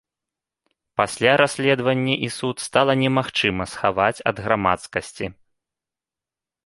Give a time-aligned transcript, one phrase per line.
[1.01, 5.25] Пасля расследаванне і суд стала немагчыма схаваць ад грамадскасці.